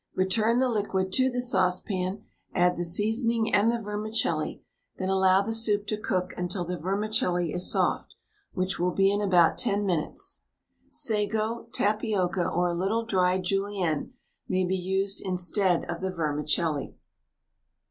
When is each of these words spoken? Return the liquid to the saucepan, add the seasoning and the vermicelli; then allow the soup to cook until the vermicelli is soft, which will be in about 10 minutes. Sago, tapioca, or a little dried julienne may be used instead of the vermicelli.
Return 0.15 0.57
the 0.57 0.67
liquid 0.67 1.11
to 1.13 1.29
the 1.29 1.41
saucepan, 1.43 2.23
add 2.55 2.75
the 2.75 2.83
seasoning 2.83 3.53
and 3.53 3.71
the 3.71 3.79
vermicelli; 3.79 4.63
then 4.97 5.09
allow 5.09 5.43
the 5.43 5.53
soup 5.53 5.85
to 5.85 5.95
cook 5.97 6.33
until 6.35 6.65
the 6.65 6.75
vermicelli 6.75 7.53
is 7.53 7.69
soft, 7.71 8.15
which 8.53 8.79
will 8.79 8.89
be 8.89 9.11
in 9.11 9.21
about 9.21 9.59
10 9.59 9.85
minutes. 9.85 10.41
Sago, 10.89 11.67
tapioca, 11.71 12.49
or 12.49 12.67
a 12.69 12.73
little 12.73 13.05
dried 13.05 13.43
julienne 13.43 14.13
may 14.47 14.65
be 14.65 14.75
used 14.75 15.21
instead 15.21 15.85
of 15.85 16.01
the 16.01 16.09
vermicelli. 16.09 16.97